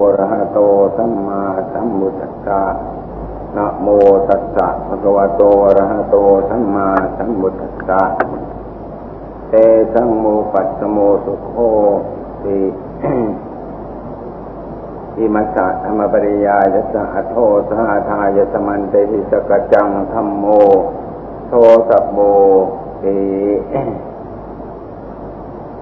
[0.00, 0.58] ปรหะโต
[0.96, 2.62] สัมมาสัมพุทธัสสะ
[3.56, 3.88] นะโม
[4.28, 6.16] ตัสสะภะคะวะโตอะระหะโต
[6.48, 8.02] สัมมาสัมพุทธัสสะ
[9.48, 9.54] เต
[9.94, 11.52] สังโมปัสสโมสุโค
[12.42, 12.58] ติ
[15.16, 17.36] อิมัสสะธรรมปริยายะสะโท
[17.68, 20.44] สหทายะสมันเตหิสกจังธรรมโม
[21.48, 21.52] โท
[21.88, 22.18] สัพโม
[23.02, 23.18] ติ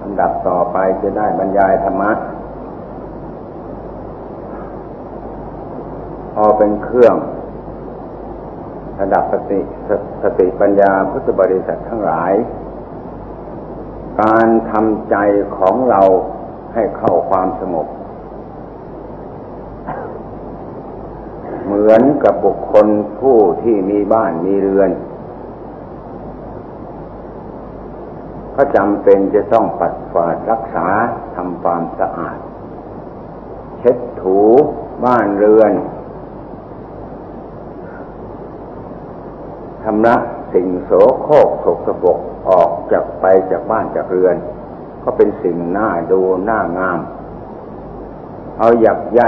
[0.01, 2.11] อันดับต่อไปจะได้บรรยายธรรมะ
[6.43, 7.15] อเป็นเครื่อง
[8.99, 9.89] ระดับสติส
[10.23, 12.33] สติปัญญาพุทธบริษัททั้งหลาย
[14.21, 15.15] การทำใจ
[15.57, 16.01] ของเรา
[16.73, 17.87] ให้เข้าความสงบ
[21.63, 22.87] เหมือนกับบุคคล
[23.19, 24.91] ผู้ที่มีบ้านมีเรือน
[28.55, 30.87] ก็จำเป็นจะต้องปัดฝาดรักษา
[31.35, 32.37] ทำความสะอาด
[33.77, 34.39] เช็ดถู
[35.05, 35.71] บ้านเรือน
[39.83, 40.15] ชำระ
[40.53, 40.91] สิ่งโส
[41.23, 44.35] โครกสกปรกออกจากไปจากบ้านจากเรือน
[45.03, 46.99] ก็เป็นสิ่งน่าดูน่างาม
[48.59, 49.21] เอาหยักใย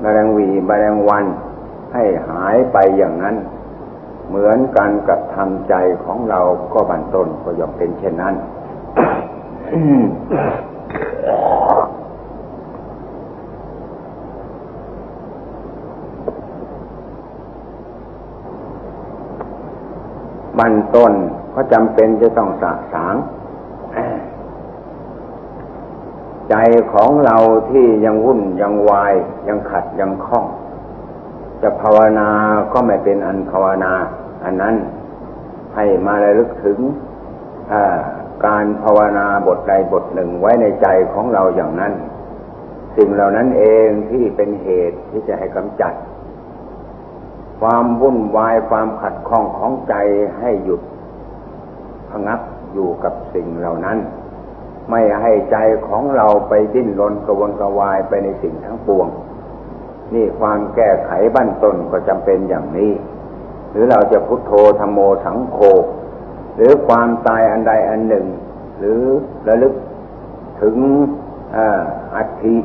[0.00, 1.24] แมลงวีแมลงวัน
[1.92, 3.36] ให้หายไปอย่างนั้น
[4.28, 5.74] เหมือนกันกับทำใจ
[6.04, 6.40] ของเรา
[6.72, 8.34] ก็บันต้นก็ย่อมเป็นเช่นนั้น
[20.60, 21.12] บันต้น
[21.54, 23.14] ก็จำเป็นจะต้องสะสาง
[26.50, 26.54] ใจ
[26.92, 27.36] ของเรา
[27.70, 29.14] ที่ยังวุ่นยังวาย
[29.48, 30.46] ยังขัดยังคล้อง
[31.62, 32.28] จะภาวนา
[32.72, 33.92] ก็ไม่เป็นอันภาวนา
[34.44, 34.74] อันนั้น
[35.74, 36.78] ให้มาระลึกถึง
[38.46, 41.92] การภาวนาบทใดบทหนึ่งไว้ในใจของเราอย่างนั้น
[42.96, 45.92] สิ่งเหล่านั้นเองที่เป็นเหตุที่จะให้กำจัด
[47.60, 49.94] ความวุ่นวายความขัดข้องของใจ
[50.38, 50.80] ให้หยุด
[52.10, 52.40] พงับ
[52.72, 53.98] อยู่กับสิ่งเหล่านั้น
[54.90, 55.56] ไม่ให้ใจ
[55.88, 59.08] ของเราไปดิ้นรนกระวนกระวายไปในสิ่งทั้งปวง
[60.14, 62.92] นี่ความแก้ไขบั้นต้นก็จำเป็นอย่างนี้
[63.70, 65.58] หรือเราจะพุทโธธรรมโมสังโฆ
[66.56, 68.26] หรือความตายอันใดอันหนึ่ง
[68.78, 69.00] หรือ
[69.48, 69.74] ระลึก
[70.60, 70.76] ถึง
[72.14, 72.56] อัฐิ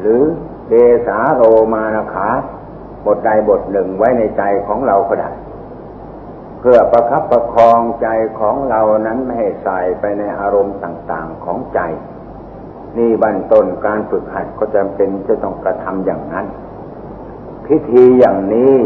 [0.00, 0.22] หรือ
[0.68, 0.74] เด
[1.06, 1.42] สาโร
[1.72, 2.28] มานาขา
[3.08, 5.30] บทใดบทหนึ่งไว้ในใจของเราก็ได้
[6.60, 8.08] เพื่อประคับประคองใจ
[8.40, 11.80] ของเรานั้นไม่ให้ใส่ไปในอารมณ์ต่างๆของใจ
[12.98, 16.46] นี่บันต้นการฝึกหัดก็จำเป็นจะต้องกระทำอย่างนั้น
[17.66, 18.76] พิธีอย่างนี้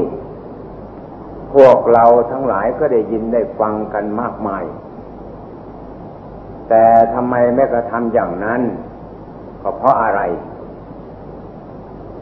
[1.55, 4.65] พวกเราทั้งหลายก็ได้ยินได้ฟังกันมากมาย
[6.69, 6.85] แต่
[7.15, 8.61] ทำไมไม่กระทำอย่างนั้น
[9.63, 10.21] ก็เพราะอะไร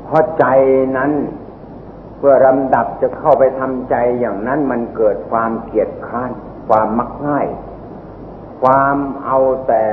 [0.04, 0.44] เพราะใจ
[0.96, 1.12] นั้น
[2.20, 6.30] เพื่อลำดับจะเข้าไปทำใจอย่างนั้นมันเกิดความเกียดค้าน
[6.68, 7.46] ความมักง่าย
[8.62, 9.38] ความเอา
[9.68, 9.84] แต่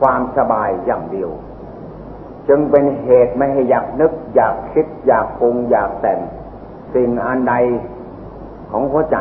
[0.00, 1.30] ความสบายอย่างเดียว
[2.48, 6.20] จึงเป็นเหตุไม่ให้อยากนึก อยากคิด อยากปรุงอยากแต่ง
[6.94, 7.54] สิ่งอันใด
[8.70, 9.18] ของหัวใจ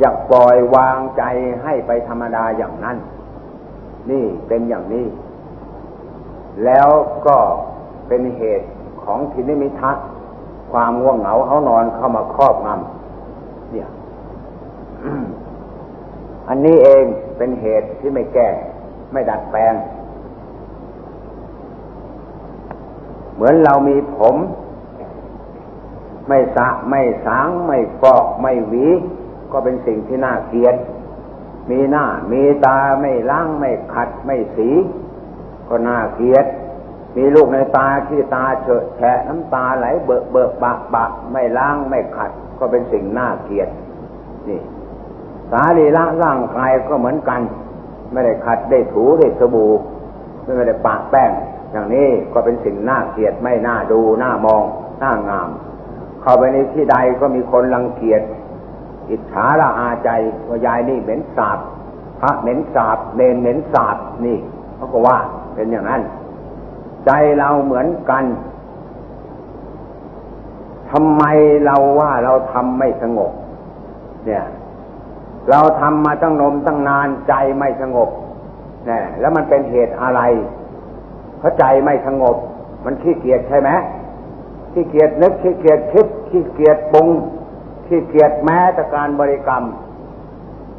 [0.00, 1.22] อยากปล่อยวางใจ
[1.62, 2.96] ให้ไปธรรมดาอย่างนั้น
[4.10, 5.06] นี่เป็นอย่างนี้
[6.64, 6.88] แล้ว
[7.26, 7.38] ก็
[8.08, 8.68] เป็นเหตุ
[9.04, 9.96] ของทินิมิทัศ
[10.72, 13.88] ความง่วงเหงาเขานอนเข้ามาครอบงำเนี่ย
[16.48, 17.04] อันนี้เอง
[17.36, 18.48] เป็นเหตุที่ไม่แก้
[19.12, 19.74] ไม่ดัดแปลง
[23.34, 24.36] เหมือนเรามีผม
[26.28, 28.86] ไม่สะไม่สาง ไม่ฟอก ไม่หวี
[29.52, 30.76] ก็เป็นสิ่งที่น่าเกลียด
[31.70, 34.68] มีหน้า มีตาไม่ล้าง ไม่ขัด ไม่สี
[35.68, 36.46] ก็น่าเกลียด
[37.16, 43.68] มีลูกในตาที่ตาเฉอะแฉะน้ำตาไหลเบิกเบิกบากบากไม่ล้างไม่ขัด ก็เป็นสิ่งน่าเกลียด
[44.48, 44.60] นี่
[45.50, 47.40] สารีละร่างกายก็เหมือนกัน
[48.12, 49.72] ไม่ได้ขัดได้ถูได้สบู่
[50.44, 51.32] ไม่ได้ปะแป้ง
[51.72, 54.64] อย่างนี้ก็เป็นสิ่งน่าเกลียดไม่น่าดูน่ามอง
[55.02, 55.48] น่างาม
[56.22, 58.22] เข้าไปในที่ใดก็มีคนรังเกียจ
[59.10, 60.10] อิจฉาละอาใจ
[60.48, 61.58] ว่ายายนี่เหม็นสาบ
[62.20, 64.38] พระเหม็นสาบเนนเหม็นสาบนี่
[64.76, 65.18] เขาก็ว่า
[65.54, 66.02] เป็นอย่างนั้น
[67.06, 68.24] ใจเราเหมือนกัน
[70.90, 71.22] ทำไม
[71.66, 73.32] เราว่าเราทำไม่สงบ
[74.26, 74.44] เนี่ย
[75.50, 78.08] เราทำมาตั้งนมตั้งนานใจไม่สงบ
[78.86, 80.20] เนี่ยแล้วมันเป็นเหตุอะไร
[81.38, 82.36] เพราะใจไม่สงบ
[82.84, 83.70] มันขี้เกียจใช่ไหม
[84.72, 87.08] ขี้เกียจนึกขี้เกียจคิดขี้เกียจปรุง
[87.86, 89.64] ขี้เกียจแม้แต่การบริกรรม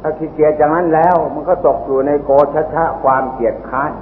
[0.00, 3.92] ถ้าขี้เกียจอย่างนั้นแล้ว มันก็ตกอยู่ในโกชะชะความเกียจค้าน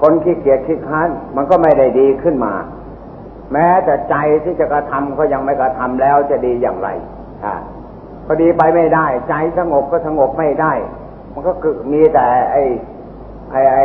[0.00, 2.54] คนขี้เกียจขี้ค้านมันก็ไม่ได้ดีขึ้นมา
[3.52, 6.88] แม้แต่ใจที่จะกระทำก็ยังไม่กระทำแล้วจะดีอย่างไร
[7.44, 7.54] อ่า
[8.26, 10.72] พอดีไปไม่ได้ ใจสงบก็สงบไม่ได้
[11.32, 12.62] มันก็คือมีแต่ไอ้
[13.52, 13.84] ไอ้ไอ้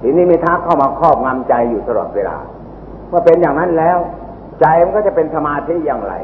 [0.00, 2.36] ทีนี้มีทักเข้ามาครอบงำใจอยู่ตลอดเวลา
[3.08, 3.98] เมื่อเป็นอย่างนั้นแล้ว
[4.60, 6.14] ใจมันก็จะเป็นสมาธิอย่างไร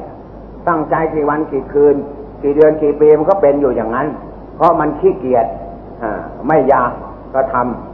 [0.69, 1.96] ตั้งใจกี่วันกี่คืน
[2.43, 4.06] กี่เดือนกี่ปีมันก็เป็นอยู่อย่างนั้น
[4.56, 5.46] เพราะมันขี้เกียจ
[6.49, 6.93] ไม่อยาก
[7.35, 7.88] กระทำ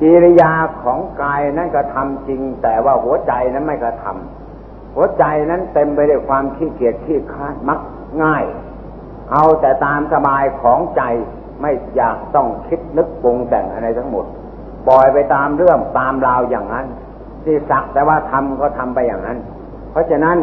[0.00, 0.52] กิริยา
[0.82, 7.80] ของกายนั้นกระทำจริง แต่ว่าหัวใจนั้นไม่กระทำหัวใจนั้นเต็มไปด้วยความขี้เกียจขี้ค้านมัก
[8.22, 8.44] ง่าย
[9.32, 11.02] เอาแต่ตามสบายของใจ
[11.60, 14.24] ไม่อยากต้องคิดนึกปรุงแต่งอะไรทั้งหมด
[14.86, 16.86] ปล่อยไปตามเรื่องตามราวอย่างนั้น
[17.44, 19.38] ที่สักแต่ว่าทำก็ทำไปอย่างนั้น
[19.90, 20.38] เพราะฉะนั้น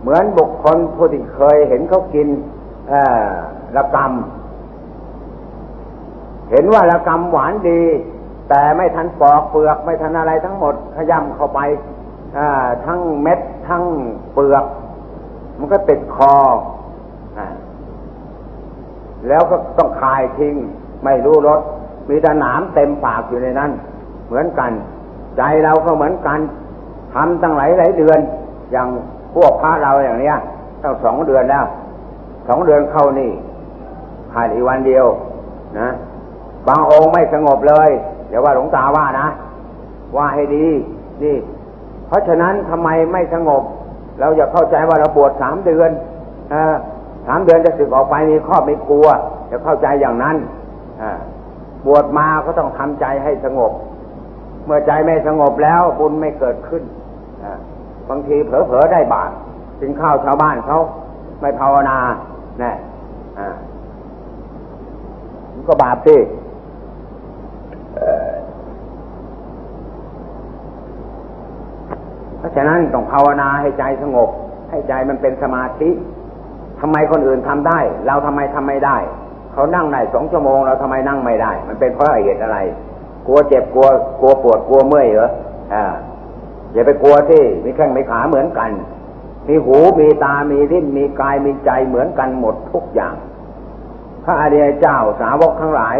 [0.00, 2.28] เหมือนบุคคลผู้ที่เคยเห็นเขากิน
[3.76, 4.12] ระกรรม
[6.50, 7.82] เห็นว่าระกรรมหวานดี
[8.48, 11.60] แต่ไม่ทันปอกเปลือกไม่ทันอะไรทั้งหมดขย้ำเข้าไป
[12.86, 13.82] ทั้งเม็ดทั้ง
[14.32, 14.64] เปลือก
[15.58, 16.34] มันก็ติดคอ
[19.28, 20.54] แล้วก็ต้องคายทิ้ง
[21.04, 21.60] ไม่รู้รส
[22.08, 23.70] มีแต่หนามเต็มปากอยู่ในนั้น
[24.26, 24.72] เหมือนกัน
[25.36, 26.40] ใจเราก็เหมือนกัน
[27.14, 28.18] ทำตั้งหลายหลายเดือน
[28.72, 28.88] อย่าง
[29.34, 30.36] พวกพระเราอย่างเนี้ย
[30.82, 31.64] ตั้งสองเดือนแล้ว
[32.48, 33.30] สองเดือนเข้านี่
[34.32, 35.06] ขาดอีกวันเดียว
[35.78, 35.88] นะ
[36.68, 37.90] บางองค์ไม่สงบเลย
[38.28, 39.26] เดี๋ยวว่าหลวงตาว่านะ
[40.16, 40.66] ว่าให้ดี
[41.24, 41.36] นี่
[42.06, 43.62] เพราะฉะนั้นทำไมไม่สงบ
[44.20, 45.90] เราอย่าเข้าใจว่าเราบวชสามเดือน
[47.26, 49.06] สามเดือนจะสึกออกไปมีข้อไม่กลัว
[49.50, 50.36] จะเข้าใจอย่างนั้น
[51.86, 53.72] บวชมาก็ต้องทำใจให้สงบ
[54.64, 56.82] เมื่อใจไม่สงบแล้วบุญไม่เกิดขึ้น
[58.08, 59.30] บางทีเผลอๆได้บาป
[59.80, 60.78] กินข้าวชาวบ้านเขา
[61.40, 61.98] ไม่ภาวนา
[62.60, 62.76] เนี่ย
[65.68, 66.16] ก็บาปสิ
[72.38, 74.30] เพราะฉะนั้นต้องภาวนาให้ใจสงบ
[74.70, 75.90] ให้ใจมันเป็นสมาธิ
[76.80, 78.96] ทำไมคนอื่นทำได้ เราทำไมทำไม่ได้
[79.52, 82.58] เขานั่งได้สองชั่วโมง เราทำไมนั่งไม่ได้ มันเป็นเพราะเหตุอะไร
[83.26, 83.86] กลัวเจ็บกลัว
[84.20, 85.30] กลัวปวดกลัวเมื่อยเหรอ
[85.74, 85.84] อ่า
[86.72, 88.70] อย่าไปกลัวที่มีแข้งมีขาเหมือนกัน
[89.48, 93.14] มีหูมีตามีลิ้นมีกายมีใจเหมือนกันหมดทุกอย่าง
[94.24, 95.96] พระอริยเจ้าสาวกทั้งหลาย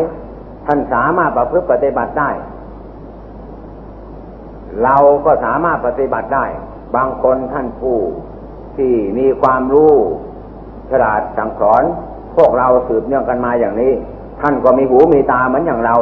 [0.66, 2.30] ท่านสามารถประพฤติปฏิบัติได้
[4.84, 6.46] เราก็สามารถปฏิบัติได้
[6.96, 7.98] บางคนท่านผู้
[8.76, 9.94] ที่มีความรู้
[10.90, 11.82] ฉลาดสั่งสอน
[12.36, 13.92] พวกเราสืบเนื่องกันมาอย่างนี้
[14.40, 15.96] ท่านก็มีหูมีตาเหมือนอย่างเรา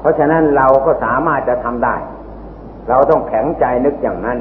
[0.00, 1.96] เพราะฉะนั้นเราก็สามารถจะทำได้
[2.88, 4.38] เราต้องแข็งใจนึกอย่างนั้น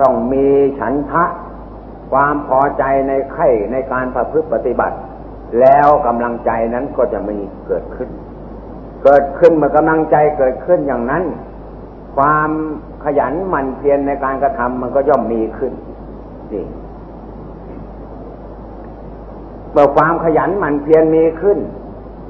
[0.00, 0.46] ต้องมี
[0.80, 1.24] ฉันทะ
[2.12, 4.96] ความพอใจในไข่ในการประพฤติปฏิบัติ
[5.60, 8.08] แล้วกำลังใจนั้นก็จะมีเกิดขึ้น
[9.08, 11.24] เกิดขึ้นเมื่อกำลังใจเกิดขึ้นอย่างนั้น
[12.16, 12.50] ความ
[13.04, 15.72] ขยันหมั่นเพียรในการกระทำมันก็ย่อมมีขึ้น
[16.52, 16.64] นี่
[19.74, 21.58] มื่อความขยันหมั่นเพียรมีขึ้น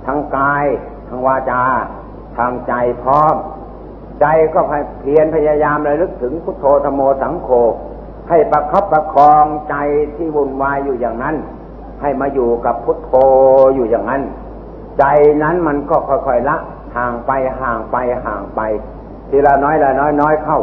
[0.07, 0.65] ทางกาย
[1.09, 1.63] ทางวาจา
[2.37, 3.35] ทางใจพร้อม
[4.21, 4.61] ใจก็
[5.01, 7.49] เพียรพยายามระลึกถึงพุทโธธโมสังโฆ
[8.29, 9.75] ให้ประคับประคองใจ
[10.17, 11.37] ที่วุ่นวายอยู่อย่างนั้น
[12.03, 13.13] ให้มาอยู่กับพุทโธ
[13.75, 14.23] อยู่อย่างนั้น
[14.99, 15.05] ใจ
[15.43, 16.57] นั้นมันก็ค่อยๆละ
[16.97, 18.61] ห่างไปห่างไปห่างไป
[19.31, 20.61] ทีละน้อยละน้อยน้อยเข้า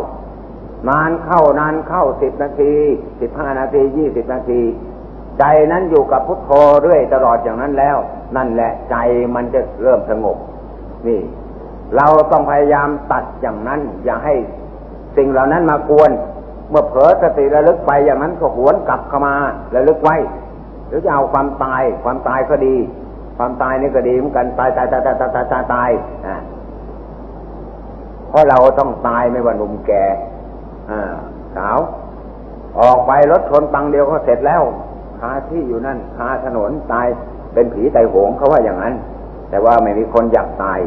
[0.90, 2.74] นานเข้านานเข้าสิบนาที
[3.22, 4.62] สิบห้านาทียี่สิบนาที
[5.40, 6.50] ใจนั้นอยู่กับพุทโธ
[6.82, 7.98] เรื่อยตลอดอย่างนั้นแล้ว
[8.36, 8.96] นั่นแหละใจ
[9.36, 10.38] มันจะเริ่มสงบ
[11.08, 11.22] นี่
[11.96, 14.34] เราต้องพยายามตัดอย่างนั้น อย่าให้
[15.18, 16.12] สิ่งเหล่านั้นมากวน
[16.70, 19.36] เมื่อเผลอสติระลึกไปอย่างนั้นก็หวนกลับเข้ามา
[19.76, 20.16] ระลึกไว้
[20.88, 22.76] หรือจะเอาความตายความตายก็ดี
[23.38, 25.90] ความตายนี่ก็ดีเหมือนกันตายตายตายตายตายตายตายตาย
[26.28, 26.36] อ่า
[28.28, 30.04] เพราะเราต้องตายไม่ว่าหนุ่มแก่
[30.90, 31.14] อ่า
[31.56, 31.78] สาว
[32.80, 34.64] ออกไปรถชนปังเดียวก็เสร็จแล้ว
[35.20, 37.08] คาที่อยู่นั่นคาถนนตาย
[37.54, 38.94] เป็นผีไตโหงเขาว่าอย่างนั้น
[39.50, 40.80] แต่ว่าไม่มีคนอยากตาย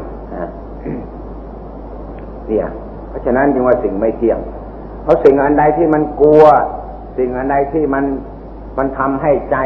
[2.49, 2.69] เนี่ย
[3.09, 4.39] เพราะฉะนั้นจึงว่าสิ่งไม่เที่ยง
[5.03, 6.45] เพราะสิ่งอันใดที่มันกลัว
[7.19, 8.05] สิ่งอันใดที่มัน
[8.79, 9.57] มันทำให้ใจ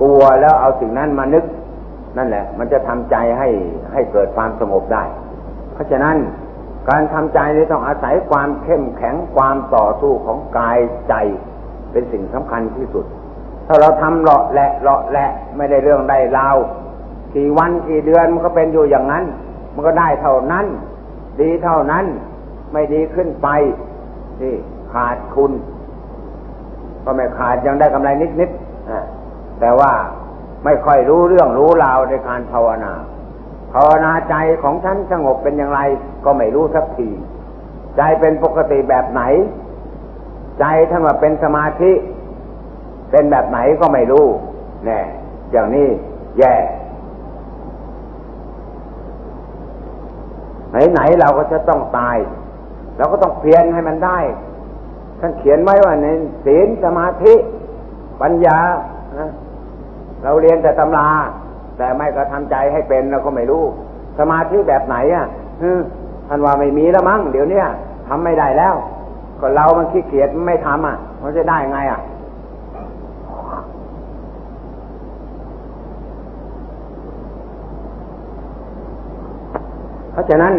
[0.00, 1.44] กลัวแล้วเอาสิ่งนั้นมานึก
[2.16, 3.48] นั่นแหละ มันจะทำใจให้
[3.92, 5.04] ให้เกิดความสงบได้
[5.72, 6.16] เพราะฉะนั้น
[6.88, 10.78] การทำใจนี้ต้องอาศัยความเข้มแข็งความต่อสู้ของกาย
[11.08, 11.14] ใจ
[11.92, 13.04] เป็นสิ่งสำคัญที่สุด
[13.66, 16.56] ถ้าเราทำเลาะแหละเลาะแหละไม่ได้เรื่องได้ราว
[17.34, 19.24] กี่วันกี่เดือนมันก็เป็นอยู่อย่างนั้น
[19.74, 20.66] มันก็ได้เท่านั้น
[21.40, 22.04] ดีเท่านั้น
[22.72, 23.48] ไม่ดีขึ้นไป
[24.42, 24.54] นี่
[24.92, 25.52] ขาดคุณ
[27.04, 28.50] ก็ไม่ขาดยังได้กำไรนิดนิด
[29.60, 29.92] แต่ว่า
[30.64, 32.92] ไม่ค่อยรู้เรื่องรู้ราวในการภาวนา
[33.72, 35.80] ภาวนาใจของฉันสงบเป็นอย่างไร
[36.24, 37.08] ก็ไม่รู้สักที
[37.96, 39.22] ใจเป็นปกติแบบไหน
[40.60, 41.92] ใจถ้าว่าเป็นสมาธิ
[43.10, 44.26] เป็นแบบไหนก็ไม่รู้
[44.84, 45.00] แน่
[45.52, 45.88] อย่างนี้
[46.38, 46.54] แย่
[50.92, 52.16] ไหนๆเราก็จะต้องตาย
[52.96, 54.18] เราก็ต้องเพียรให้มันได้
[55.20, 56.06] ท่านเขียนไว้ว่าใน
[56.44, 57.34] ศีลสมาธิ
[58.22, 58.58] ปัญญา
[59.18, 59.30] นะ
[60.24, 61.08] เราเรียนแต่ตำรา
[61.78, 63.64] แต่ไม่กระทำใจให้เป็นเราก็ไม่รู้
[64.18, 65.26] สมาธิแบบไหนอะ
[66.28, 67.62] ท่านว่าไม่มีแล้วมั้งเดี๋ยวนี้
[68.08, 68.74] ทำไม่ได้แล้ว
[69.40, 72.00] ก็เรามันขี้เกียจไม่ทำอะ มันจะได้ไงอะ
[80.12, 80.54] เพราะฉะนั้น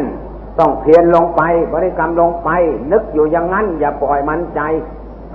[0.60, 1.42] ต้องเพียรลงไป
[1.74, 2.50] บริกรรมลงไป
[2.92, 4.62] นึกอยู่อย่างนั้น อย่าปล่อยมันใจ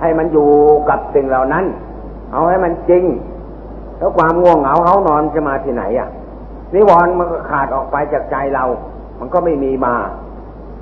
[0.01, 0.49] ให้มันอยู่
[0.89, 1.65] กับสิ่งเหล่านั้น
[2.31, 3.03] เอาให้มันจริง
[3.97, 6.09] แล้วความง่วงเหงาเขานอนจะมาที่ไหนอะ
[6.73, 8.65] นิวรณ์มันก็ขาดออกไปจากใจเรา
[9.19, 9.95] มันก็ไม่มีมา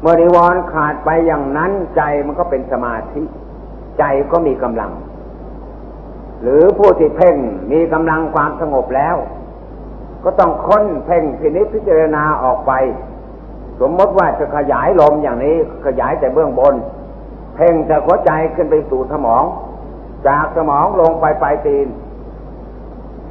[0.02, 3.24] เมื่อนิวรณ์ขาดไปอย่างนั้นใจมันก็เป็นสมาธิ
[4.00, 4.92] ใจก็มีกำลัง
[6.42, 7.38] หรือผู้ที่เพ่ง
[7.72, 9.16] มีกำลังความสงบแล้ว
[10.24, 12.72] ก็ต้องค้นเพ่งพินิจพิจารณาออกไป
[13.80, 15.56] สมมติว่าจะขยายลมอย่างนี้
[15.86, 16.76] ขยายแต่เบื้องบน
[17.56, 19.44] เพ่งจากหัวใจขึ้นไปสู่สมอง
[20.28, 21.88] จากสมองลงไปปลายตีน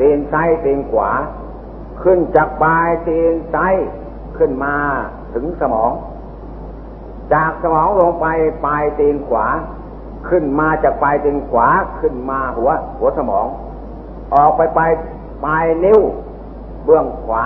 [0.01, 1.11] ตีนซ้ายตีนขวา
[2.03, 3.75] ขึ้นจากปลายตีนซ้าย
[4.37, 4.75] ขึ้นมา
[5.35, 5.93] ถึงสมอง
[7.35, 8.27] จากสมองลงไป
[8.67, 9.47] ปลายตีนขวา
[10.29, 11.69] ขึ้นมาจากปลายตีนขวา
[12.01, 13.47] ขึ้นมาหัว หัวสมอง
[14.35, 14.91] ออกไปปลาย
[15.45, 16.01] ปลายนิ้ว
[16.85, 17.45] เบื้องขวา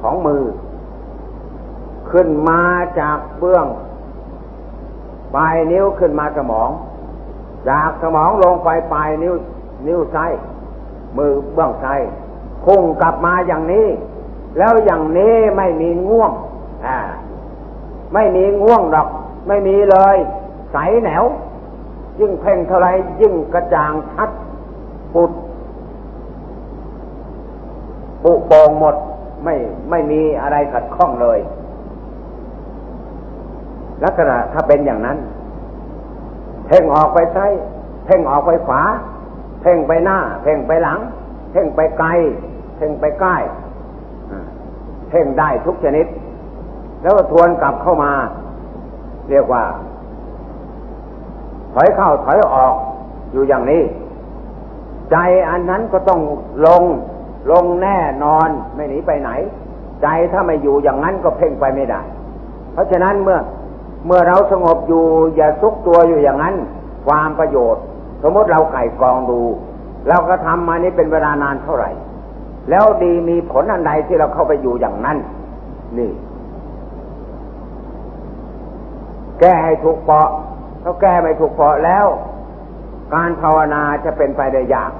[0.00, 0.42] ของมือ
[2.10, 2.62] ขึ้นมา
[3.00, 3.66] จากเบื้อง
[5.36, 6.70] ปลายนิ้วขึ้นมาสมอง
[7.70, 9.34] จากสมองลงไปปลายนิ้ว
[9.86, 10.32] นิ้วซ้าย
[11.16, 12.00] มือเบื้องซ้าย
[12.64, 13.86] พุ่งกลับมาอย่างนี้
[14.58, 16.32] แล้วอย่างนี้ไม่มีง่วง
[16.86, 16.98] อ่า
[18.14, 19.08] ไม่มีง่วงดอก
[19.48, 20.16] ไม่มีเลย
[20.72, 21.24] ใสแหนว
[22.20, 22.88] ยิ่งเพ่งเท่าไร
[23.20, 24.30] ยิ่งกระจ่างชัด
[25.14, 25.32] ปุด
[28.22, 28.96] ปุโปงหมด
[29.44, 29.54] ไม่
[29.90, 31.38] ไม่มีอะไรขัดข้องเลย
[34.04, 35.18] ลักษณะถ้าเป็นอย่างนั้น
[36.66, 37.52] เพ่งออกไปซ้าย
[38.04, 38.82] เพ่งออกไปขวา
[39.62, 40.98] เพ่งไปหน้า เพ่งไปหลัง
[41.52, 42.08] เพ่งไปไกล
[42.76, 43.36] เพ่งไปใกล้
[45.08, 46.06] เพ่งได้ทุกชนิด
[47.02, 48.12] แล้วก็ทวนกลับเข้ามา
[49.30, 49.64] เรียกว่า
[51.74, 52.74] ถอยเข้าถอยออก
[53.32, 53.82] อยู่อย่างนี้
[55.10, 55.16] ใจ
[55.48, 56.20] อันนั้นก็ต้อง
[56.66, 56.82] ลง
[57.50, 59.30] ลงแน่นอนไม่หนีไปไหน
[60.02, 62.00] ใจถ้าไม่อยู่อย่างนั้นก็เพ่งไปไม่ได้
[62.72, 63.38] เพราะฉะนั้นเมื่อ
[64.06, 65.04] เมื่อเราสงบอยู่
[65.36, 66.54] อย่าซุกตัวอยู่อย่างนั้น
[67.06, 67.82] ความประโยชน์
[68.22, 69.40] สมมติเราไก่กองดู
[70.08, 71.90] เราก็ทำมานี้เป็นเวลานานเท่าไหร่
[72.70, 75.18] แล้วดีมีผลอันใดที่เราเข้าไปอยู่อย่างนั้น
[75.98, 76.12] นี่
[79.40, 80.28] แก้ให้ถูกเปาะ
[80.80, 82.06] เขาแก้ไม่ถูกเปาะแล้ว
[83.14, 84.92] การภาวนาจะเป็นไปได้ยาก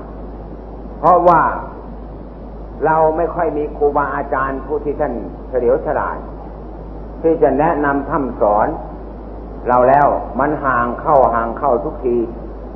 [0.99, 1.43] เพราะว่า
[2.85, 5.13] เราไม่ค่อยมีครูบาอาจารย์ผู้ที่ท่าน
[5.49, 6.19] เฉลียวฉลาด
[7.23, 8.69] ที่จะแนะนำทำสอน
[9.69, 10.07] เราแล้ว
[10.41, 12.17] มันห่างเข้าห่างเข้าทุกที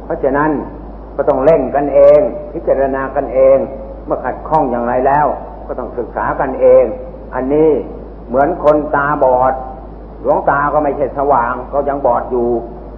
[0.06, 0.50] เพราะฉะนั้น
[1.16, 2.20] ก็ต้องเล่งกันเอง
[2.52, 3.58] พิจารณากันเอง
[4.06, 5.26] เมื่อขัดข้องอย่างไรแล้ว
[5.66, 6.84] ก็ต้องศึกษากันเอง
[7.34, 7.70] อันนี้
[8.28, 9.52] เหมือนคนตาบอด
[10.22, 12.48] หลวงตาก็ไม่ใช่สว่าง ก็ยังบอดอยู่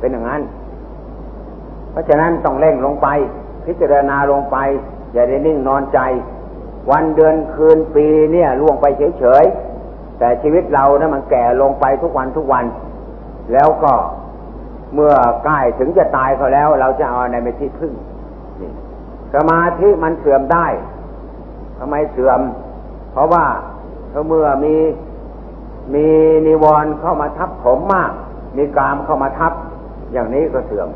[0.00, 0.43] เป็นอย่างนั้น
[1.91, 3.09] เพราะฉะนั้นต้องเล่งลงไป
[3.67, 4.57] พิจารณาลงไป
[5.12, 5.99] อย่าได้นิ่งนอนใจ
[6.91, 8.87] วันเดือนคืนปีเนี่ยล่วงไป
[9.19, 12.65] เฉยๆแต่ชีวิตเรานะ่ยมันแก่ลงไปทุกวันทุกวัน
[13.53, 13.93] แล้วก็
[14.95, 15.12] เมื่อ
[15.45, 17.92] ใกล้ถึงจะตายเขาแล้ว เราจะเอาในไปที่พึ่ง
[19.35, 20.66] สมาธิมันเสื่อมได้
[21.78, 22.40] ทำไมเสื่อม
[23.12, 23.47] เพราะว่า
[24.28, 24.75] เมื่อมี
[25.95, 26.07] มี
[26.47, 28.12] นิวรณ์เข้ามาทับผมมาก
[28.57, 29.52] มีกามเข้ามาทับ
[30.12, 30.88] อย่างนี้ก็เสื่อม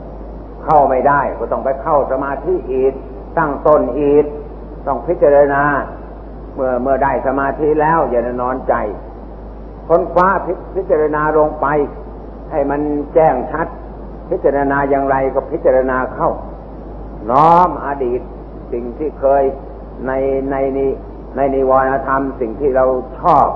[0.64, 2.92] เข้าไม่ได้ก็ต้องไปเข้าสมาธิอีก
[3.38, 4.24] ตั้งต้นอีก
[4.86, 5.62] ต้องพิจารณา
[6.54, 8.74] เมื่อเมื่อได้สมาธิแล้ว อย่านอนใจ
[9.88, 10.28] ค้นคว้า
[10.74, 11.66] พิจารณาลงไป
[12.50, 12.80] ให้มัน
[13.14, 13.66] แจ้งชัด
[14.32, 16.30] พิจารณาอย่างไรก็พิจารณาเข้า
[17.30, 18.20] น้อมอดีต
[18.72, 19.42] สิ่งที่เคย
[20.06, 20.12] ใน
[20.50, 20.90] ในนี้
[21.36, 22.84] ในนิวรณธรรมสิ่งที่เรา
[23.20, 23.46] ชอบ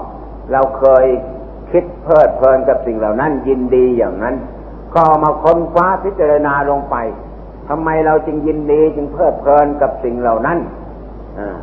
[0.52, 1.06] เราเคย
[1.70, 4.36] คิดเพลิดเพลินกับสิ่งเหล่านั้นยินดีอย่างนั้น
[4.94, 6.96] ก็มาค้นคว้าพิจารณาลงไป
[7.68, 10.58] ทำไมเราจึงยินดีจึงเพลิดเพลินกับสิ่งเหล่านั้น
[11.38, 11.58] อ่า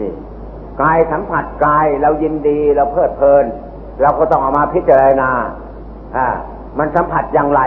[0.00, 0.12] นี่
[0.80, 3.44] กายสัมผัสกายเรายินดีเราเพลิดเพลิน
[4.00, 5.30] เราก็ต้องเอามาพิจารณา
[6.16, 6.26] อ่า
[6.78, 7.62] มันสัมผัสอย่างไร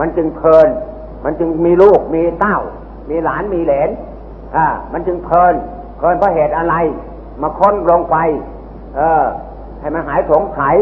[0.00, 0.68] มันจึงเพลิน
[1.24, 2.58] มันจึงมีลูกมีเต้า
[3.10, 3.90] มีหลานมีเหลน
[4.56, 5.54] อ่ามันจึงเพลิน
[5.98, 6.74] เพลินเพราะเหตุอะไร
[7.42, 8.16] มาค้นลงไป
[8.96, 9.24] เออ
[9.80, 10.76] ให้มันหายสงสัย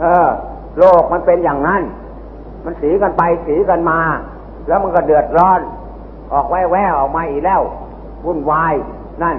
[0.00, 0.28] เออ
[0.78, 1.82] โลกมันเป็นอย่างนั้น
[2.64, 4.00] มันสีกันไปสีกันมา
[4.68, 5.60] แล้วมันก็เดือดร้อน
[6.32, 7.62] ออกแว่แวออกมาอีกแล้ว
[8.24, 8.74] วุ่นวาย
[9.22, 9.36] นั่น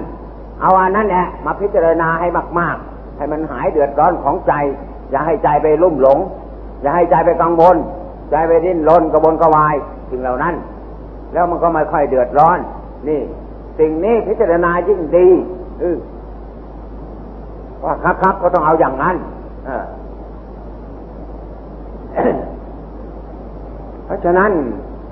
[0.60, 4.52] เอาอันนั้นแหละมาพิจารณาให้มาก ๆ ให้มันหายเดือดร้อนของใจ
[5.10, 6.18] อย่าให้ใจไปลุ่มหลง
[6.82, 7.76] อย่าให้ใจไปกังวล
[8.30, 9.74] ใจไปดิ้นรนกระบนกระวาย
[10.10, 10.54] สิ่งเหล่านั้น
[11.32, 12.58] แล้วมันก็ไม่ค่อยเดือดร้อน
[13.08, 13.22] นี่
[13.78, 15.28] สิ่งนี้พิจารณายิ่งดี
[15.82, 15.84] อ
[17.84, 19.16] ว่าครับครับก็ต้องเอาอย่างนั้น
[24.04, 24.52] เพราะฉะนั้น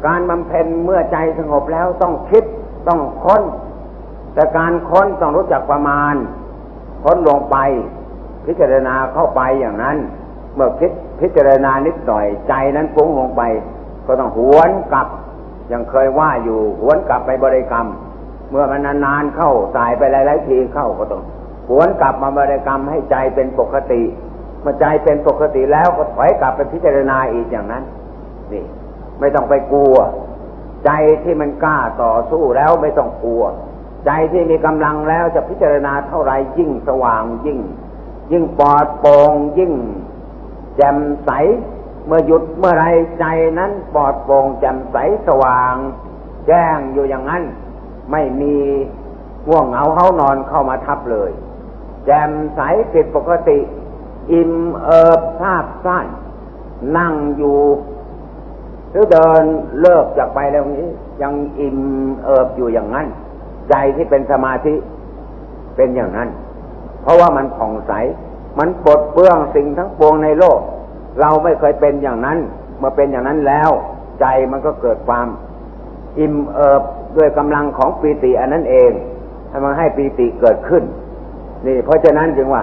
[0.06, 2.44] การบำเพ็ญเมื่อใจสงบแล้วต้องคิด
[2.88, 3.42] ต้องค้น
[4.34, 6.14] แต่การค้นต้องรู้จักประมาณ
[7.04, 7.56] ค้นลงไป
[8.46, 9.96] พิจารณาเข้าไปอย่างนั้น
[10.54, 10.86] เมื่อคิ
[11.20, 13.42] พิจารณานิดหน่อยใจนั้นฟุ้งลงไป
[14.06, 15.08] ก็ต้องหวนกลับ
[15.72, 17.86] ยังเคยว่าอยู่หวนกลับไปบริกรรม
[18.50, 21.22] เมื่อมันนานๆเข้าสายไปหลายๆทีเข้าก็ต้อง
[21.68, 24.02] หวนกลับมาบริกรรมให้ใจเป็นปกติ
[24.62, 27.82] เมื่อใจเป็นปกติแล้วก็ถอยกลับไปพิจารณาอีกอย่างนั้น
[28.52, 28.64] นี่
[29.20, 29.96] ไม่ต้องไปกลัว
[30.84, 30.90] ใจ
[31.22, 33.44] ที่มันกล้าต่อสู้แล้วไม่ต้องกลัว
[34.06, 37.58] ใจที่มีกำลังแล้วจะพิจารณาเท่าไรยิ่งสว่างยิ่ง
[38.32, 39.72] ยิ่งปลอดโปร่งยิ่ง
[40.76, 41.30] แจ่มใส
[42.06, 42.84] เมื่อหยุดเมื่อไร
[43.20, 43.24] ใจ
[43.58, 45.74] นั้นปลอดโปร่งแจ่มใสสว่าง
[46.46, 47.42] แจ้งอยู่อย่างนั้น
[48.12, 48.56] ไม่มี
[49.48, 51.30] ง่วงเหงาเขานอนเข้ามาทับเลย
[52.06, 52.60] แจ่มใส
[52.92, 53.58] ผิดปกติ
[54.32, 54.52] อิ่ม
[54.84, 56.06] เอิบทราบสั้น
[56.96, 57.58] นั่งอยู่
[58.90, 59.42] หรือเดิน
[59.80, 60.88] เลิกจากไปแล้วนี้
[61.22, 61.78] ยังอิ่ม
[62.24, 63.06] เอิบอยู่อย่างนั้น
[63.70, 64.74] ใจที่เป็นสมาธิ
[65.76, 66.28] เป็นอย่างนั้น
[67.02, 67.92] เพราะว่ามันผ่องใส
[68.58, 70.60] มันปลดเปลื้องสิ่งทั้งปวงในโลก
[71.20, 72.38] เราไม่เคยเป็นอย่างนั้น
[72.78, 73.70] เมื่อเป็นอย่างนั้นแล้ว
[74.20, 75.26] ใจมันก็เกิดความ
[76.18, 76.82] อิ่มเอิบ
[77.16, 78.90] ด้วยกำลังของปีติอันนั้นเอง
[79.48, 80.82] ให้มันให้ปีติเกิดขึ้น
[81.66, 82.62] นี่ เพราะฉะนั้นจึงว่า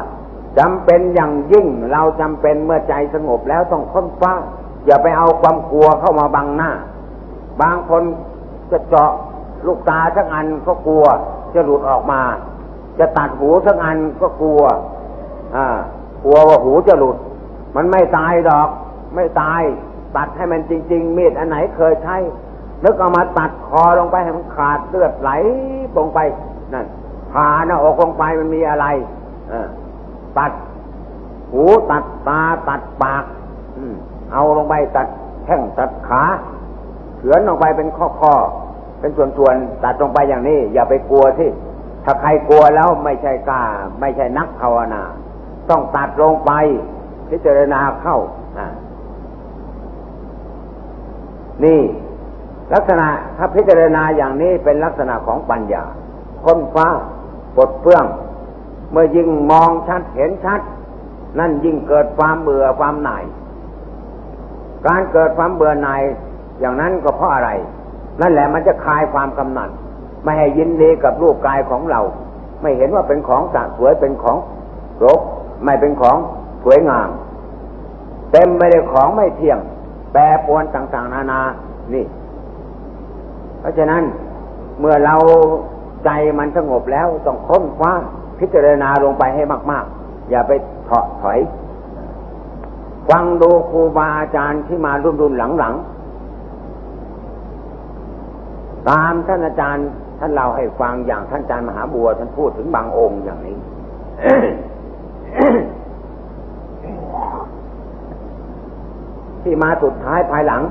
[0.59, 4.33] จำเป็นอย่างยิ่งเราจำเป็นเมื่อใจสงบแล้วต้องค้นคว้า
[4.85, 6.71] อย่าไปเอาความกลัวเข้ามาบังหน้า
[7.61, 8.03] บางคน
[8.71, 9.11] จะเจาะ
[9.65, 11.05] ลูกตาสักอันก็กลัว
[11.53, 12.21] จะหลุดออกมา
[12.99, 14.61] จะตัดหูสักอันก็กลัว
[16.23, 17.17] กลัวว่าหูจะหลุด
[17.75, 18.69] มันไม่ตายดอก
[19.15, 19.61] ไม่ตาย
[20.17, 22.17] ตัดให้มันจริง ๆ มีดอันไหนเคยใช้
[22.83, 25.31] นึกเอามาตัดคอลงไปให้มันขาดเลือดไหล
[25.97, 26.19] ลงไป
[26.73, 26.85] นั่น
[27.31, 28.85] ผ่าหน้าอกลงไปมันมีอะไร
[29.51, 29.53] อ
[30.37, 30.51] ตัด
[31.51, 33.23] หูตัดตาตัดปาก
[34.33, 35.07] เอาลงไปตัด
[35.45, 36.23] แข้งตัดขา
[37.17, 41.49] เฉือนลงไปเป็นข้อๆเป็นส่วนๆตัดลงไปอย่างนี้ อย่าไปกลัวที่
[42.05, 43.63] ถ้าใครกลัวแล้วไม่ใช่กล้า
[43.99, 45.01] ไม่ใช่นักภาวนา
[45.69, 46.51] ต้องตัดลงไป
[47.29, 48.17] พิจารณาเข้า
[51.63, 51.81] นี่
[52.73, 55.83] ลักษณะถ้าพิจารณาอย่างนี้เป็นลักษณะของปัญญา
[56.45, 56.87] ค้นฟ้า
[57.55, 58.05] ปลดเปลื้อง
[58.91, 60.61] เมื่อยิ่งมองชัดเห็นชัด
[61.39, 63.23] นั่นยิ่งเกิดความเบื่อความหน่าย
[64.87, 66.01] การเกิดความเบื่อหน่าย
[66.59, 67.49] อย่างนั้นก็เพราะอะไร
[68.21, 69.69] นั่นแหละมันจะคลายความกำหนัด
[70.23, 72.01] ไม่ให้ยินดีกับรูปกายของเรา
[72.61, 74.37] ไม่เห็นว่าเป็นของสะสวยเป็นของ
[75.03, 75.21] รก
[75.65, 76.17] ไม่เป็นของ
[76.63, 77.09] สวยงาม
[78.31, 79.59] เต็มไปด้วยของไม่เที่ยง
[80.13, 81.41] แปรปวนต่าง ๆ นานา
[81.93, 82.05] นี่
[83.59, 84.03] เพราะฉะนั้น
[84.79, 85.15] เมื่อเรา
[86.05, 87.93] ใจมันสงบแล้วต้องค้นคว้า
[88.39, 90.51] พิจารณาลงไปให้มาก ๆ อย่าไป
[90.85, 91.39] เถาะถอย
[93.09, 95.73] ฟังดูครูบาอาจารย์ที่มารุ่นรุ่นหลัง
[97.91, 99.87] ๆ ตามท่านอาจารย์
[100.19, 103.57] ท่านเล่าให้ฟังอย่างท่านอาจารย์มหาบัวท่านพูดถึงบางองค์อย่างนี้
[109.43, 110.61] ที่มาสุดท้ายภายหลัง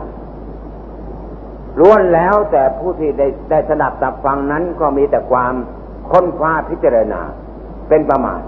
[1.81, 5.55] ล้วนแล้วแต่ผู้ที่ได้ได้สดับตับฟังนั้นก็มีแต่ความ
[6.11, 7.20] ค้นคว้าพิจารณา
[7.88, 8.40] เป็นประมาณ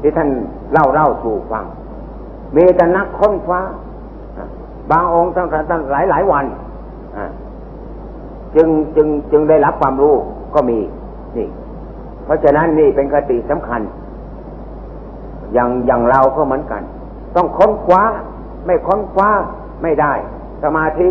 [0.00, 0.28] ที่ท่าน
[0.72, 1.64] เล่าเล่าสู่ฟัง
[2.56, 3.60] มีแต่นักค้นคว้า
[4.90, 6.44] บางองค์ตั้งแต่ตั้งหลายหลายวัน
[8.56, 10.14] จึงจึงจึงได้รับความรู้
[10.54, 10.78] ก็มี
[11.36, 11.48] นี่
[12.24, 13.80] เพราะฉะนั้นนี่เป็นคติสำคัญ
[15.52, 16.82] อย่างอย่างเราก็เหมือนกัน
[17.36, 18.02] ต้องค้นคว้า
[18.66, 19.30] ไม่ค้นคว้า
[19.82, 20.12] ไม่ได้
[20.64, 21.08] สมาธิ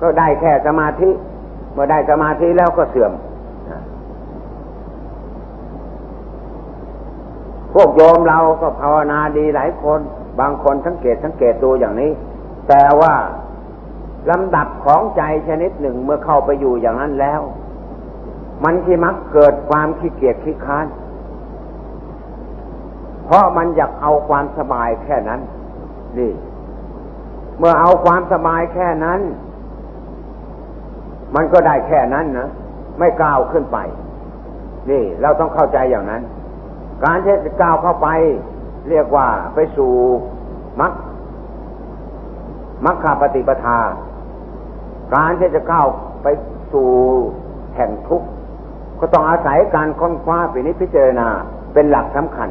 [0.00, 1.10] ก็ได้แค่สมาธิ
[1.72, 3.12] เมื่อได้สมาธิแล้วก็เสื่อม
[7.74, 10.00] พวกโยมเราก็ภาวนาดีหลายคน
[10.40, 12.10] บางคนสังเกตสังเกตดูอย่างนี้
[12.68, 13.14] แต่ว่า
[14.30, 17.40] ลำดับของใจชนิดหนึ่งเมื่อเข้าไปอยู่อย่างนั้นแล้ว
[18.64, 20.86] มันที่มักเกิดความขี้เกียจขี้ค้าน
[23.26, 25.40] เพราะมันอยากเอาความสบายแค่นั้น
[26.18, 26.32] นี่
[27.58, 29.20] เมื่อเอาความสบายแค่นั้น
[31.34, 32.48] มันก็ได้แค่นั้นนะ
[32.98, 33.78] ไม่ก้าวขึ้นไป
[34.90, 36.22] นี่ เราต้องเข้าใจอย่างนั้น
[37.04, 38.08] การที่จะก้าวเข้าไป
[38.90, 39.92] เรียกว่าไปสู่
[40.80, 40.92] มัก
[42.84, 43.78] มักขาปฏิปทา
[45.14, 45.84] การที่จะเข้า
[46.22, 46.26] ไป
[46.72, 46.90] สู่
[47.76, 48.28] แห่งทุกข์
[49.00, 51.28] ก็ต้องอาศัยการค้นคว้าปินิพิจารณา
[51.74, 52.48] เป็นหลักสำคัญ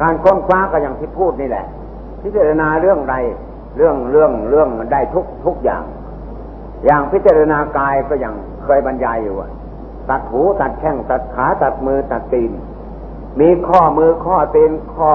[0.00, 1.66] การค้นคว้าก็อย่างที่พูดนี่แหละ
[2.22, 3.14] พิจารณาเรื่องใด
[3.76, 5.82] เรื่องเรื่องเรื่องได้ทุกทุกอย่าง
[6.84, 9.34] อย่างพิจารณากายก็อย่างเคยบรรยายอยู่
[10.10, 12.52] ตัดหูตัดแข้งตัดขาตัดมือตัดตีน
[13.40, 15.12] มีข้อมือข้อตีนข้อ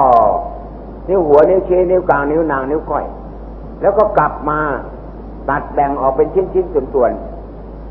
[1.09, 3.05] นิ้วหัวนิ้วชี้นิ้วกลางนิ้วนางนิ้วก้อย
[3.81, 4.59] แล้วก็กลับมา
[5.49, 7.11] ตัดแบ่งออกเป็นชิ้นชิ้นส่วนส่วน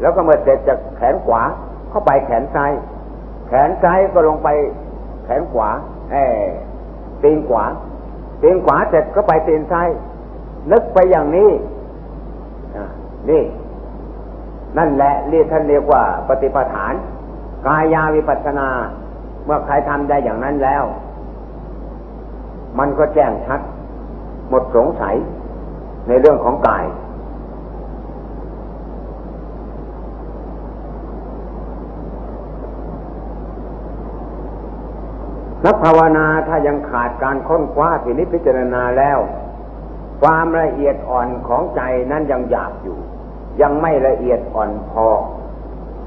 [0.00, 1.42] แล้วก็เมื่อเสร็จจากแขนขวา
[1.90, 2.72] เข้าไปแขนซ้าย
[3.48, 4.48] แขนซ้ายก็ลงไป
[5.24, 5.68] แขนขวา
[6.10, 6.16] เอ
[7.24, 7.64] ตีนขวา
[8.42, 9.88] ตีนขวาเสร็จก็ไปตีนซ้าย
[10.72, 11.50] นึกไปอย่างนี้
[13.30, 13.42] นี่
[14.78, 16.94] นั่นแหละเรียกท่านเรียกว่า ปฏิปฐาน
[17.66, 18.68] กายาวิปัสนา
[19.44, 20.84] เมื่อใครทำได้อย่างนั้นแล้ว
[22.78, 23.60] มันก็แจ้งชัด
[24.48, 25.14] หมดสงสัย
[26.08, 26.84] ในเรื่องของกาย
[35.64, 39.18] นักภาวนาถ้ายังขาดการค้นคว้าพินิจพิจารณาแล้ว
[40.22, 42.98] ความละเอียดอ่อนของใจนั้นยังหยาบอยู่
[43.62, 45.06] ยังไม่ละเอียดอ่อนพอ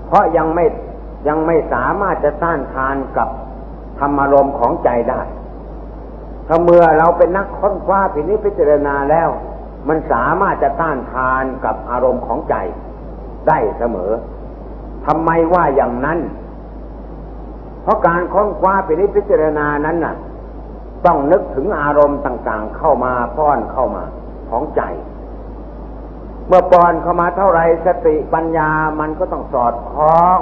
[0.08, 0.66] เพราะยังไม่
[1.28, 3.30] ยังไม่สามารถจะต้านทานกับ
[4.00, 5.22] ธรรมารมณ์ของใจได้
[6.48, 9.30] ถ้าเมื่อเราเป็นนักค้นคว้าพินิจพิจารณาแล้ว
[9.88, 12.56] มันสามารถจะต้านทานกับอารมณ์ของใจ
[13.48, 14.12] ได้เสมอ
[15.06, 16.20] ทำไมว่าอย่างนั้น
[17.84, 20.16] เพราะการค้นคว้าไปนิพิจารณานั้นน่ะ
[21.06, 24.04] ต้องนึกถึงอารมณ์ต่างๆ เข้ามาป้อนเข้ามา
[24.50, 24.82] ของใจ
[26.48, 28.70] เมื่อป้อนเข้ามาเท่าไรสติปัญญา
[29.00, 30.38] มันก็ต้องสอดคล้อง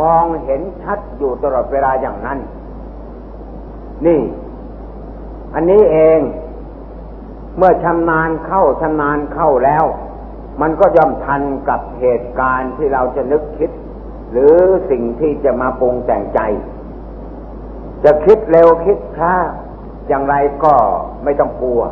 [0.00, 2.38] มองเห็นชัดอยู่ตลอดเวลาอย่างนั้น
[4.06, 4.20] นี่
[5.54, 6.20] อันนี้เอง
[7.56, 9.84] เมื่อชำนาญเข้าชำนาญเข้าแล้ว
[10.60, 13.70] มันก็ย่อมทันกับเหตุการณ์ที่เราจะนึกคิด
[14.32, 14.56] หรือ
[14.90, 16.40] สิ่งที่จะมาปรุงแต่งใจ
[18.04, 19.32] จะคิดเร็วคิดช้า
[20.08, 20.34] อย่างไร
[20.64, 20.74] ก็
[21.24, 21.82] ไม่ต้องกลัว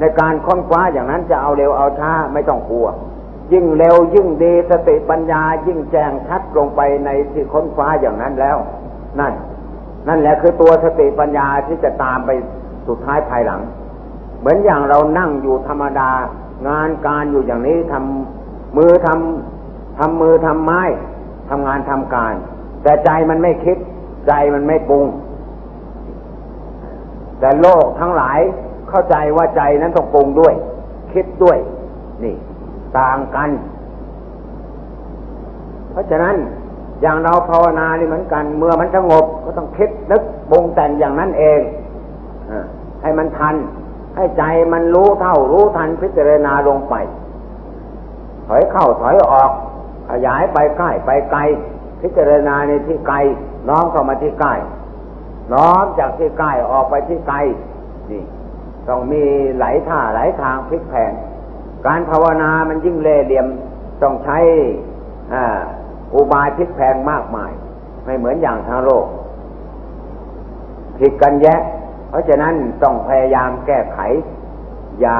[0.00, 2.86] ในการค้นคว้าอย่างนั้นจะเอาเร็วเอาช้าไม่ต้องกลัว
[3.52, 8.56] ยิ่งเร็วยิ่งดีสติปัญญายิ่งแจ้งชัดลงไปในที่ค้นคว้าอย่างนั้นแล้ว
[9.20, 9.32] นั่น
[10.08, 12.30] นั่นแหละคือตัวสติปัญญาที่จะตามไป
[12.88, 13.60] สุดท้ายภายหลัง
[14.40, 16.10] เหมือนอย่างเรานั่งอยู่ธรรมดา
[16.68, 20.82] งานการอยู่อย่างนี้ทำมือทำทำมือทำไม้
[21.50, 22.34] ทำงานทำการ
[22.82, 23.76] แต่ใจมันไม่คิด
[24.28, 25.06] ใจมันไม่ปรุง
[27.40, 28.38] แต่โลกทั้งหลาย
[28.88, 30.54] เข้าใจว่าใจนั้นต้องปรุงด้วย
[31.12, 31.58] คิดด้วย
[32.24, 32.36] นี่
[32.98, 33.50] ต่างกัน
[35.90, 36.36] เพราะฉะนั้น
[37.02, 41.60] อย่างเราภาวนานี่เหมือนกัน เมื่อมันสงบก็ต้องคิดนึกปรุงแต่งอย่างนั้นเอง
[42.50, 42.52] อ
[43.02, 43.56] ให้มันทัน
[44.16, 46.94] ให้ใจมันรู้เท่ารู้ทันพิจารณาลงไป
[48.46, 49.50] ถอยเข้าถอยออก
[50.10, 51.40] ขยายไปใกล้ไปไกล
[52.00, 53.16] พิจารณาในที่ไกล
[53.68, 54.54] น้อมเข้ามาที่ใกล้
[55.54, 57.36] น้อมจากที่ใกล้ออกไปที่ไกล
[58.10, 58.24] นี่
[58.88, 59.24] ต้องมี
[59.56, 61.12] ไหลท่าไหลทางพลิกแผง
[61.86, 63.46] การภาวนามันยิ่งเล่เหลี่ยม
[64.02, 64.38] ต้องใช้
[66.14, 67.50] อุบายพลิกแผงมากมาย
[68.04, 69.06] ไม่เหมือนอย่างทางโลก
[70.98, 71.60] ผิดกันแยะ
[72.08, 73.98] เพราะฉะนั้นต้องพยายามแก้ไข
[75.00, 75.18] อย่า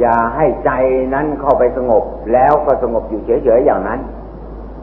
[0.00, 0.70] อย่าให้ใจ
[1.14, 4.00] นั้นเข้าไปสงบ แล้วก็สงบอยู่เฉยๆอย่างนั้น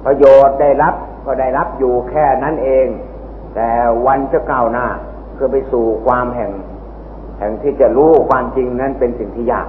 [0.06, 0.96] ประโยชน์ได้รับ
[1.26, 2.88] ก็ได้รับอยู่แค่นั้นเอง
[3.56, 3.70] แต่
[4.06, 4.88] วันจะก้าวหน้า
[5.38, 6.52] คือไปสู่ความแห่ง
[7.38, 9.68] แห่งที่จะรู้ความจริงนั้นเป็นสิ่งที่ยาก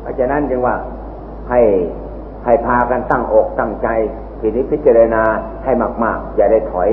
[0.00, 0.76] เพราะฉะนั้นจึงว่า
[1.50, 1.60] ให้
[2.44, 3.88] ให้พากันตั้งอกตั้งใจ
[4.40, 5.22] พินิจพิจารณา
[5.64, 5.72] ให้
[6.04, 6.90] มาก ๆ อย่าได้ถอย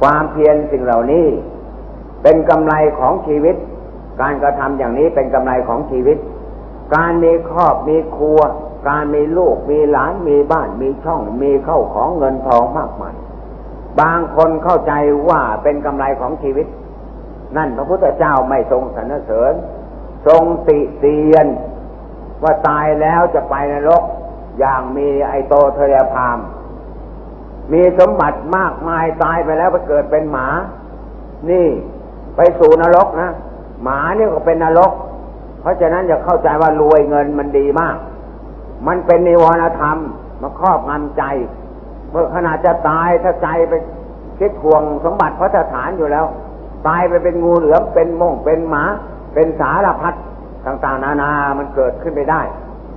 [0.00, 1.26] ความเพียรสิ่งเหล่านี้
[2.22, 3.56] เป็นกำไรของชีวิต
[4.20, 6.18] การกระทำอย่างนี้เป็นกำไรของชีวิต
[6.94, 8.40] การมีครอบมีครัว
[8.88, 13.14] การมีลูกมีหลานมีบ้านมีช่องมีเข้าของเงินทองมากมาย
[14.00, 14.92] บางคนเข้าใจ
[15.28, 16.66] ว่าเป็นกำไรของชีวิต
[17.56, 19.54] นั่นพระพุทธเจ้าไม่ทรงสรรเสริญ
[20.26, 21.46] ทรงติเตียน
[22.42, 24.02] ว่าตายแล้วจะไปนรก
[24.58, 26.38] อย่างมีไอโตเทเรพาม
[27.72, 30.48] มีสมบัติมากมายตายไปแล้วไปเกิดเป็นหมา
[31.50, 31.66] นี่
[32.36, 33.30] ไปสู่นรกนะ
[33.82, 34.92] หมาเนี่ยก็เป็นนรก
[35.68, 37.96] พราะฉะนั้นอย่าเข้าใจว่ารวยเงินมันดีมาก
[38.86, 39.98] มันเป็นนิวรณธรรม
[40.42, 41.22] มาครอบงำใจ
[42.10, 43.72] เมื่อขนาดจะตายถ้าใจไป
[44.38, 46.26] คิดห่วงสมบัติพระสถานอยู่แล้ว
[46.88, 48.84] ตายไปเป็นงูเหลือมเป็นม่งเป็นหมา
[49.34, 50.14] เป็นสารพัด
[50.66, 52.40] ต่างๆ นานามันเกิดขึ้นไปได้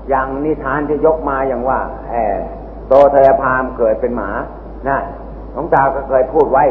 [0.10, 1.80] อย่างนิทานที่ยกมาอย่างว่า
[2.10, 2.42] แอบ
[2.88, 4.30] โตเทยพามเกิดเป็นหมา
[4.88, 4.98] นะ
[5.54, 6.66] หลวงตาก็เคยพูดไว้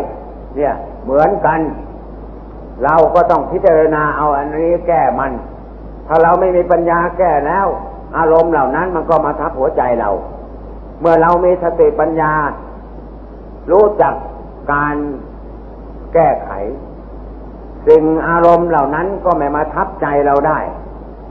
[0.57, 1.61] เนี่ย เหมือนกัน
[2.85, 5.33] เราก็ต้องพิจารณาเอาอันนี้แก้มัน
[6.09, 7.67] ถ้าเราไม่มีปัญญาแก้แล้ว
[8.19, 10.11] อารมณ์เหล่านั้นมันก็มาทับหัวใจเรา
[11.01, 12.33] เมื่อเรามีสติปัญญา
[13.71, 14.15] รู้จัก
[14.73, 14.97] การ
[16.15, 16.51] แก้ไข
[17.89, 20.59] สิ่งอารมณ์เหล่านั้นก็ไม่มาทับใจเราได้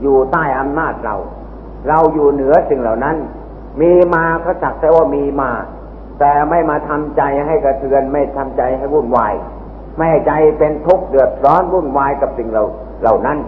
[0.02, 1.16] อยู่ใต้อำนาจเรา
[1.88, 3.16] เราอยู่เหนือสิ่งเหล่านั้น
[3.80, 5.50] มีมาก็จักแต่ว่ามีมา
[6.18, 9.34] แต่ไม่มาทำใจให้กระเทือนไม่ทำใจให้วุ่นวาย
[9.96, 12.64] ไม่ให้ใจเป็นทุกข์เดือดร้อนวุ่นวายกับสิ่งเรา
[13.02, 13.38] เหล่านั้น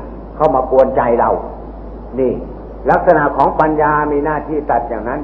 [0.41, 1.31] เข้ามาปวนใจเรา
[2.19, 2.33] นี่
[2.91, 5.21] ลักษณะของปัญญามีหน้าที่ตัดอย่างนั้น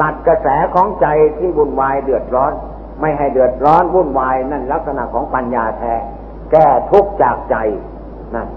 [0.00, 1.06] ตัดกระแสของใจ
[1.38, 2.52] ที่วุ่นวายเดือดร้อน
[3.00, 5.94] ไม่ให้เดือดร้อนวุ่นวายนั่นลักษณะของปัญญาแท้
[6.52, 7.56] แก้ทุกจากใจ
[8.34, 8.48] นั่น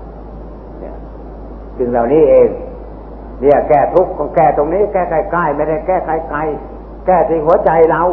[0.80, 0.96] เนี่ย
[1.78, 2.50] สิ่งเหล่านี้เอง
[3.42, 8.04] เนี่ยแก้ทุกข์ของแก้ตรงนี้ แก้ใกล้ๆไม่ได้แก้ไกลๆแก้ที่หัวใจเรา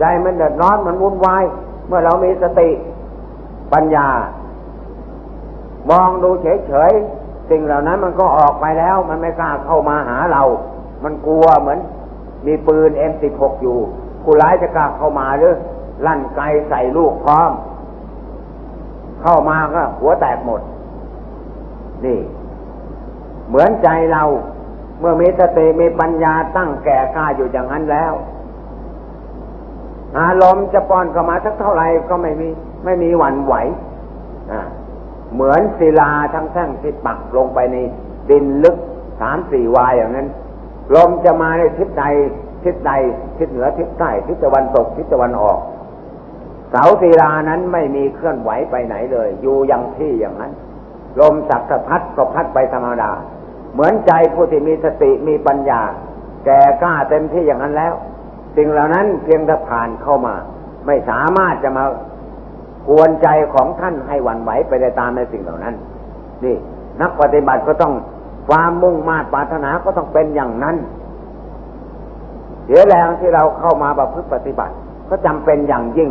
[0.00, 1.44] ใจมันเดือดร้อนมันวุ่นวาย
[1.86, 2.68] เมื่อเรามีสติ
[3.72, 4.08] ปัญญา
[5.90, 10.42] มองดูเฉยๆสิ่งเหล่านั้นมันก็ออกไปแล้ว มันไม่กล้าเข้ามาหาเรา
[11.04, 11.78] มันกลัวเหมือน
[12.46, 13.78] มีปืนเอ็มสิบหกอยู่
[14.22, 15.54] ผู้ร้ายจะกล้าเข้ามาหรือ
[16.06, 17.50] ลั่นไกใส่ลูกพร้อม
[19.22, 20.60] เข้ามาก็ หัวแตกหมด
[22.04, 22.20] นี่
[23.48, 24.22] เหมือนใจเรา
[25.00, 28.12] เมื่อมีสติมีปัญญาตั้งแก่กล้าอยู่อย่างนั้นแล้ว
[30.18, 32.48] อารมณ์จะป้อนเข้ามาสักเท่าไหร่ก็ไม่มี
[32.84, 33.54] ไม่มีหวั่นไหว
[34.52, 34.60] อ่า
[35.32, 37.76] เหมือนศิลาทั้งแท่งที่ปักลงไปใน
[38.30, 38.76] ดินลึก
[39.20, 40.28] สามสี่วายอย่างนั้น
[40.94, 42.04] ลมจะมาในทิศใด
[42.64, 42.92] ทิศใด
[43.38, 45.58] ทิศเหนือทิศใต้ทิศตะวันตกทิศตะวันออก
[46.70, 50.52] เสาศิลานั้นไม่มีเคลื่อนไหวไปไหนเลย อยู่อย่างที่อย่างนั้น
[51.20, 53.10] ลมสักสะพัดก็พัดไปธรรมดา
[53.72, 55.80] เหมือนใจผู้ที่มีสติมีปัญญา
[56.44, 57.94] แก่กล้าเต็มที่อย่างนั้นแล้ว
[58.56, 60.34] สิ่งเหล่านั้นเพียงแต่ผ่านเข้ามา
[60.86, 61.84] ไม่สามารถจะมา
[62.88, 65.74] กวนใจของท่านให้หวั่นไหวไปในตามในสิ่งเหล่านั้น
[66.44, 66.56] นี่
[67.00, 67.92] นักปฏิบัติก็ต้อง
[68.48, 70.76] ความมุ่งมา่ปรารถนาก็ต้องเป็นอย่างนั้น
[72.64, 74.74] เสียแรงที่เราเข้ามาประพฤติปฏิบัติ
[75.08, 76.10] ก็จำเป็นอย่างยิ่ง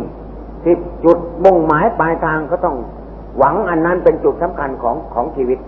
[0.62, 2.76] ที่จุดมุ่งหมายปลายทางก็ต้อง
[3.38, 5.58] หวังอันนั้นเป็นจุดสำคัญของของชีวิต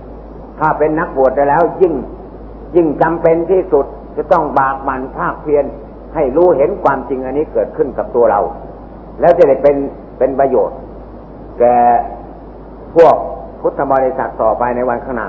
[0.59, 1.95] ถ้าเป็นนักบวชได้แล้วยิ่ง
[2.77, 3.87] ยิ่งจำเป็นที่สุด
[4.17, 5.64] จะต้องบากบั่นภาคเพียร
[6.14, 8.40] ให้รู้เห็นความจริงอันนี้เกิดขึ้นกับตัวเรา
[9.21, 9.77] แล้วจะได้เป็น
[10.19, 10.77] เป็นประโยชน์
[11.59, 11.77] แก่
[12.95, 13.14] พวก
[13.61, 15.29] พุทธบริษัทต่อไปในวันข้างหน้า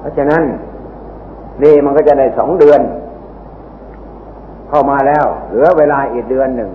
[0.00, 0.42] เพราะฉะนั้น
[1.62, 2.80] นี่มันก็จะในสองเดือน
[4.68, 6.70] เข้ามาแล้ว เหลือเวลาอีกเดือนหนึ่ง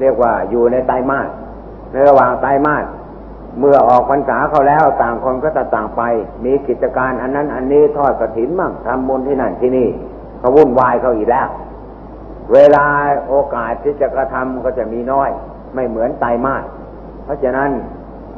[0.00, 1.28] เรียกว่าอยู่ในไตรมาส
[1.92, 2.84] ในระหว่างไตรมาส
[3.58, 6.02] เมื่อออกพรรษาเขาแล้วต่างคนก็จะต่างไป
[6.44, 9.88] มีกิจการอันนั้นอันนี้ทอดกระถินมั่งทำบุญที่นั่นที่นี่
[10.38, 11.48] เขาวุ่นวายเขาอีกแล้ว
[12.52, 12.84] เวลา
[13.28, 15.30] โอกาสที่จะกระทำก็จะมีน้อย
[15.74, 16.64] ไม่เหมือนไตมาก
[17.24, 17.70] เพราะฉะนั้น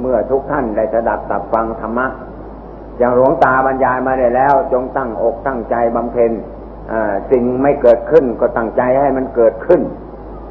[0.00, 2.07] เมื่อทุกท่านได้สดับตับฟังธรรมะ
[2.98, 6.33] อย่างหลวงตาบรรยายมาได้แล้ว จงตั้งอกตั้งใจบำเพ็ญ
[7.31, 9.81] สิ่งไม่เกิดขึ้นก็ตั้งใจให้มันเกิดขึ้น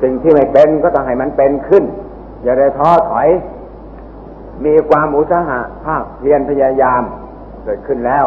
[0.01, 1.83] สิ่งที่ไม่เป็นก็ต้องให้มันเป็นขึ้น
[2.43, 3.29] อย่าได้ท้อถอย
[4.65, 7.03] มีความอุตสาหะภาคเพียรพยายาม
[7.63, 8.25] เกิดขึ้นแล้ว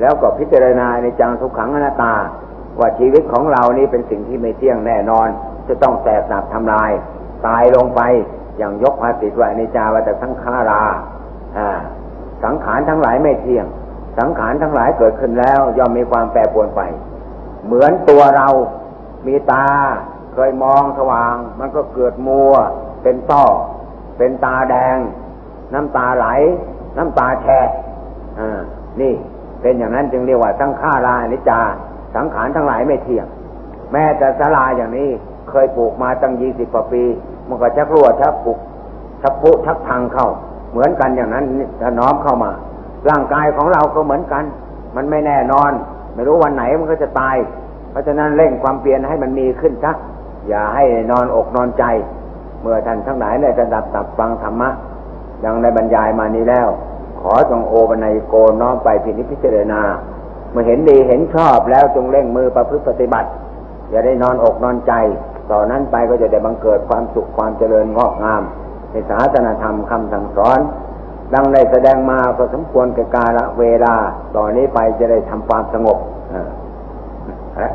[0.00, 2.14] แล้วก็พิจารณาในจังทุกขังอนัตตา
[2.78, 5.28] ว่าชีวิตของเรานี้เป็นสิ่งที่ไม่เที่ยงแน่นอน
[5.68, 6.90] จะต้องแตกดับทำลาย
[7.46, 8.00] ตายลงไป
[8.58, 10.82] อย่างยกภาสิตว่าในจาว่าแต่สังขารา
[12.44, 13.66] สังขารทั้งหลายไม่เที่ยง
[14.18, 16.80] สังขารทั้งหลายเกิดขึ้นแล้ว ย่อมมีความแปรปรวนไป
[17.66, 18.48] เหมือนตัวเรา
[19.26, 19.66] มีตา
[20.34, 22.52] เคยมองสว่าง มันก็เกิดมัว
[23.02, 23.44] เป็นต้อ
[24.18, 24.96] เป็นตาแดง
[25.74, 26.26] น้ำตาไหล
[26.96, 27.68] น้ำตาแฉะ
[28.38, 28.60] อ่า
[29.00, 29.12] นี่
[29.62, 31.60] เป็นอย่างนั้นจึงเรียกว่าสังขารานิจา
[32.16, 33.26] สังขารทั้งหลายไม่เที่ยง
[33.92, 35.08] แม้แต่สลาอย่างนี้
[35.50, 37.02] เคยปลูกมาตั้งยี่สิบกว่าปี
[37.48, 38.58] มันก็ชักรั่วชักปุก
[39.22, 40.28] ชักพุชักพังเข้า
[40.70, 41.44] เหมือนกันอย่างนั้น
[41.80, 42.50] ถ้าน้อมเข้ามา
[43.08, 44.44] ร่างกายของเราก็เหมือนกัน
[44.96, 45.72] มันไม่แน่นอน
[46.14, 47.36] ไม่รู้วันไหนมันก็จะตาย
[47.90, 49.96] เพราะฉะนั้นเร่งความเปลี่ยนให้มันมีขึ้นชัก
[50.48, 51.84] อย่าให้นอนอกนอนใจ
[52.60, 54.70] เมื่อท่านทั้งหลายเนี่ยจะดับตับฟังธรรมะ
[55.44, 56.68] ดังในบรรยายมานี้แล้ว
[57.20, 59.80] ขอจงโอปันญโกน้อมไปพินิจพิจารณา
[60.50, 63.28] เมื่อเห็นดีเห็นชอบแล้วจงเร่งมือประพฤติปฏิบัติ
[63.90, 64.92] อย่าได้นอนอกนอนใจ
[65.50, 68.42] ต่อนนั้นไปก็จะได้บังเกิดความสุขความเจริญงอกงาม
[68.90, 70.58] ในศาสนาธรรมคำสั่งสอน
[71.34, 73.94] ดังได้แสดงมาก็สมควรกับกาลเวลา
[74.36, 75.98] ต่อนนี้ไปจะได้ทำความสงบ
[76.32, 77.68] อ่า